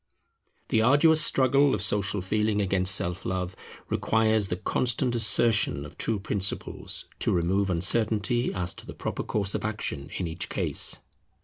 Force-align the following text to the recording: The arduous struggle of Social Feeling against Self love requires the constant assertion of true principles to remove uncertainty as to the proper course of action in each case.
The 0.69 0.81
arduous 0.81 1.21
struggle 1.23 1.75
of 1.75 1.81
Social 1.83 2.23
Feeling 2.23 2.59
against 2.59 2.95
Self 2.95 3.23
love 3.23 3.55
requires 3.87 4.47
the 4.47 4.55
constant 4.55 5.13
assertion 5.13 5.85
of 5.85 5.95
true 5.95 6.19
principles 6.19 7.05
to 7.19 7.31
remove 7.31 7.69
uncertainty 7.69 8.51
as 8.51 8.73
to 8.73 8.87
the 8.87 8.95
proper 8.95 9.21
course 9.21 9.53
of 9.53 9.63
action 9.63 10.09
in 10.17 10.25
each 10.27 10.49
case. 10.49 11.01